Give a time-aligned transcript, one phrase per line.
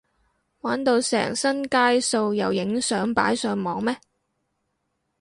[0.61, 3.95] 玩到成身街數又影相擺上網咩？